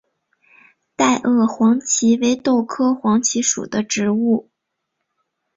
[0.97, 4.49] 袋萼黄耆为豆科黄芪属的植物。